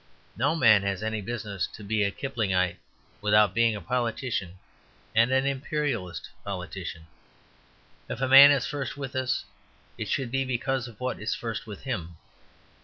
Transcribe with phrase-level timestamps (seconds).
[0.35, 2.77] No man has any business to be a Kiplingite
[3.21, 4.57] without being a politician,
[5.13, 7.05] and an Imperialist politician.
[8.09, 9.45] If a man is first with us,
[9.99, 12.17] it should be because of what is first with him.